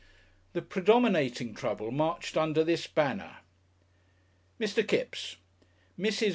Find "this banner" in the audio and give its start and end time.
2.63-3.37